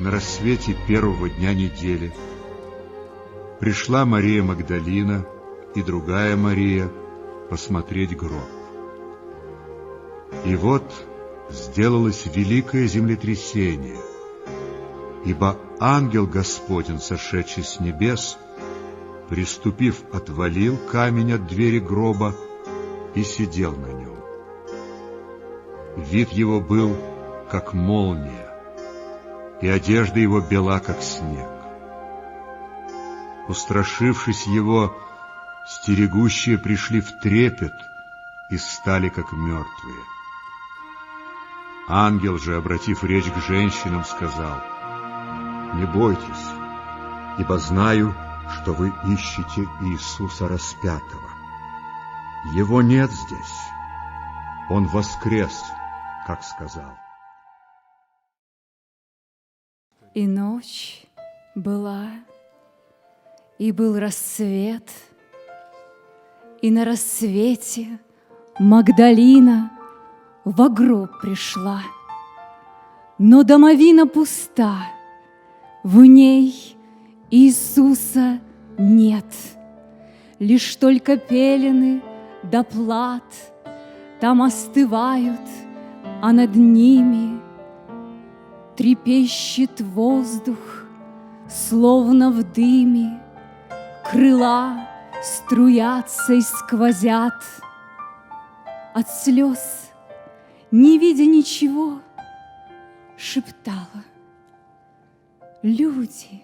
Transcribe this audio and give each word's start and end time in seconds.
на 0.00 0.10
рассвете 0.10 0.74
первого 0.88 1.28
дня 1.28 1.52
недели 1.52 2.12
пришла 3.60 4.06
Мария 4.06 4.42
Магдалина 4.42 5.26
и 5.74 5.82
другая 5.82 6.36
Мария 6.36 6.90
посмотреть 7.50 8.16
гроб. 8.16 8.48
И 10.46 10.56
вот 10.56 10.90
сделалось 11.50 12.24
великое 12.34 12.86
землетрясение, 12.86 13.98
ибо 15.26 15.58
ангел 15.78 16.26
Господень, 16.26 16.98
сошедший 16.98 17.62
с 17.62 17.78
небес, 17.78 18.38
приступив, 19.28 20.02
отвалил 20.12 20.78
камень 20.78 21.34
от 21.34 21.46
двери 21.46 21.78
гроба 21.78 22.34
и 23.14 23.22
сидел 23.22 23.72
на 23.72 23.92
нем. 23.92 24.16
Вид 25.98 26.30
его 26.30 26.58
был, 26.58 26.96
как 27.50 27.74
молния, 27.74 28.49
и 29.60 29.68
одежда 29.68 30.20
его 30.20 30.40
бела, 30.40 30.78
как 30.80 31.02
снег. 31.02 31.48
Устрашившись 33.48 34.46
его, 34.46 34.96
стерегущие 35.66 36.58
пришли 36.58 37.00
в 37.00 37.18
трепет 37.20 37.74
и 38.48 38.56
стали, 38.56 39.08
как 39.08 39.32
мертвые. 39.32 40.04
Ангел 41.88 42.38
же, 42.38 42.56
обратив 42.56 43.04
речь 43.04 43.30
к 43.30 43.36
женщинам, 43.48 44.04
сказал, 44.04 44.62
«Не 45.74 45.86
бойтесь, 45.86 46.46
ибо 47.38 47.58
знаю, 47.58 48.14
что 48.54 48.72
вы 48.72 48.92
ищете 49.06 49.68
Иисуса 49.80 50.48
распятого. 50.48 51.30
Его 52.54 52.80
нет 52.80 53.10
здесь, 53.10 53.60
Он 54.68 54.86
воскрес, 54.86 55.64
как 56.26 56.42
сказал». 56.44 56.96
И 60.12 60.26
ночь 60.26 61.04
была, 61.54 62.08
и 63.58 63.70
был 63.70 63.96
рассвет, 63.96 64.90
и 66.60 66.70
на 66.72 66.84
рассвете 66.84 68.00
Магдалина 68.58 69.70
в 70.44 70.68
гроб 70.70 71.20
пришла, 71.20 71.82
но 73.18 73.44
домовина 73.44 74.08
пуста, 74.08 74.78
в 75.84 76.04
ней 76.04 76.76
Иисуса 77.30 78.40
нет, 78.78 79.32
лишь 80.40 80.74
только 80.74 81.18
пелены 81.18 82.02
да 82.42 82.64
плат 82.64 83.22
там 84.20 84.42
остывают, 84.42 85.40
а 86.20 86.32
над 86.32 86.56
ними 86.56 87.49
трепещет 88.80 89.82
воздух, 89.82 90.86
словно 91.50 92.30
в 92.30 92.42
дыме, 92.42 93.20
крыла 94.10 94.88
струятся 95.22 96.32
и 96.32 96.40
сквозят. 96.40 97.34
От 98.94 99.06
слез 99.10 99.90
не 100.70 100.96
видя 100.96 101.26
ничего, 101.26 102.00
шептала. 103.18 104.02
Люди, 105.62 106.42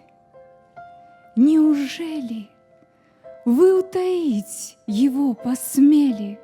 неужели 1.37 2.51
вы 3.47 3.79
утаить 3.79 4.77
его 4.87 5.33
посмели, 5.33 6.39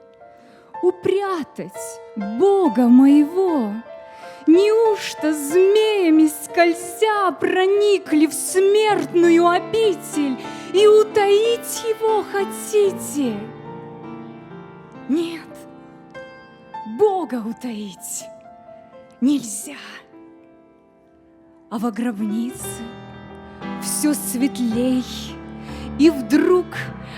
упрятать 0.82 2.00
Бога 2.16 2.88
моего? 2.88 3.74
Неужто 4.46 5.32
проникли 7.32 8.26
в 8.26 8.32
смертную 8.32 9.46
обитель 9.46 10.38
и 10.72 10.86
утаить 10.86 11.82
его 11.88 12.24
хотите? 12.30 13.38
Нет, 15.08 15.40
Бога 16.98 17.42
утаить 17.44 18.24
нельзя. 19.20 19.76
А 21.70 21.78
во 21.78 21.90
гробнице 21.90 22.82
все 23.80 24.14
светлей, 24.14 25.04
и 25.98 26.10
вдруг, 26.10 26.66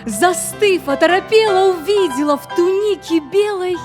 застыв, 0.06 0.88
оторопела, 0.88 1.74
увидела 1.74 2.36
в 2.36 2.54
тунике 2.54 3.20
белой 3.32 3.76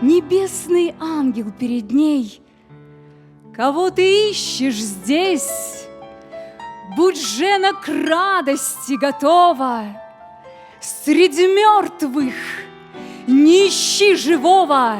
небесный 0.00 0.94
ангел 1.00 1.50
перед 1.58 1.90
ней. 1.90 2.40
Кого 3.56 3.90
ты 3.90 4.30
ищешь 4.30 4.74
здесь? 4.74 5.86
Будь 6.96 7.20
жена 7.20 7.72
к 7.72 7.86
радости 7.86 8.94
готова. 8.94 9.84
Среди 10.80 11.46
мертвых 11.46 12.34
не 13.28 13.68
ищи 13.68 14.16
живого. 14.16 14.96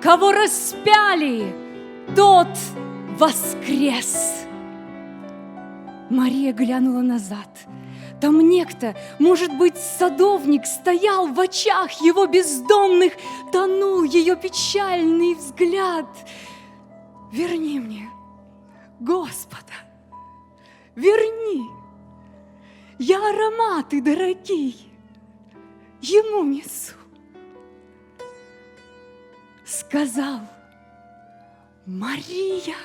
Кого 0.00 0.30
распяли, 0.30 1.52
тот 2.14 2.46
воскрес. 3.18 4.44
Мария 6.10 6.52
глянула 6.52 7.00
назад. 7.00 7.48
Там 8.20 8.38
некто, 8.48 8.94
может 9.18 9.52
быть, 9.52 9.76
садовник, 9.76 10.64
стоял 10.64 11.26
в 11.26 11.40
очах 11.40 11.90
его 12.00 12.26
бездомных, 12.26 13.14
тонул 13.50 14.04
ее 14.04 14.36
печальный 14.36 15.34
взгляд. 15.34 16.06
Верни 17.34 17.80
мне, 17.80 18.08
Господа, 19.00 19.74
верни. 20.94 21.68
Я 22.98 23.18
ароматы 23.18 24.00
дорогие 24.00 24.74
ему 26.00 26.44
несу 26.44 26.94
сказал 29.64 30.40
Мария. 31.86 32.76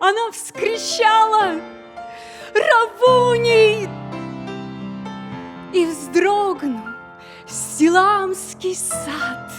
Она 0.00 0.30
вскричала 0.32 1.60
Равуни 2.54 3.88
и 5.72 5.86
вздрогнул 5.86 6.80
Силамский 7.46 8.74
сад, 8.74 9.52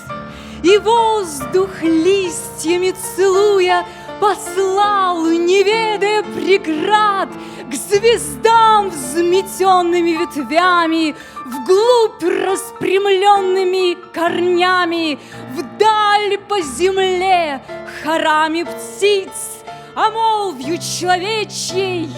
И 0.66 0.80
воздух 0.80 1.84
листьями 1.84 2.92
целуя 3.16 3.86
Послал, 4.20 5.28
не 5.28 5.62
ведая 5.62 6.24
преград, 6.24 7.30
К 7.70 7.76
звездам 7.76 8.90
взметенными 8.90 10.18
ветвями 10.18 11.16
Вглубь 11.46 12.24
распрямленными 12.24 13.96
корнями, 14.12 15.20
Вдаль 15.52 16.40
по 16.50 16.59
земле 16.62 17.62
хорами 18.02 18.64
птиц, 18.64 19.59
А 19.94 20.09
молвью 20.09 20.80
человечьей 20.80 22.09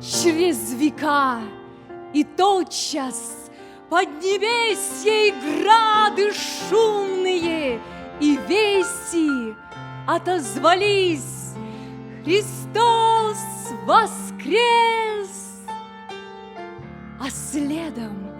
через 0.00 0.72
века. 0.74 1.40
И 2.12 2.22
тотчас 2.22 3.41
поднебесье 3.92 5.34
грады 5.34 6.32
шумные 6.32 7.78
И 8.20 8.38
веси 8.48 9.54
отозвались 10.06 11.52
Христос 12.24 13.36
воскрес! 13.84 15.58
А 17.20 17.28
следом 17.28 18.32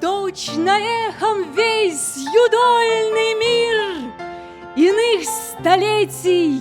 Точно 0.00 0.70
эхом 0.70 1.52
весь 1.52 2.16
юдольный 2.16 3.34
мир 3.38 4.12
Иных 4.74 5.24
столетий 5.24 6.60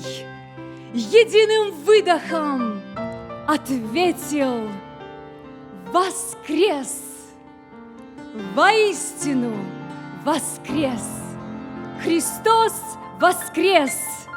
единым 0.94 1.74
выдохом 1.84 2.80
Ответил 3.48 4.70
воскрес, 5.92 7.15
воистину 8.54 9.54
воскрес, 10.24 11.08
Христос 12.04 12.74
воскрес! 13.20 14.28